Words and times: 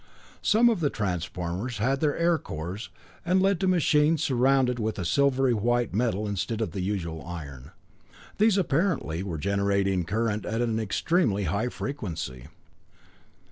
Some 0.41 0.67
of 0.67 0.79
the 0.79 0.89
transformers 0.89 1.77
had 1.77 2.03
air 2.03 2.39
cores, 2.39 2.89
and 3.23 3.39
led 3.39 3.59
to 3.59 3.67
machines 3.67 4.23
surrounded 4.23 4.79
with 4.79 4.97
a 4.97 5.05
silvery 5.05 5.53
white 5.53 5.93
metal 5.93 6.27
instead 6.27 6.59
of 6.59 6.71
the 6.71 6.81
usual 6.81 7.23
iron. 7.23 7.69
These, 8.39 8.57
apparently, 8.57 9.21
were 9.21 9.37
generating 9.37 10.05
current 10.05 10.43
at 10.43 10.59
an 10.59 10.79
extremely 10.79 11.43
high 11.43 11.69
frequency. 11.69 12.47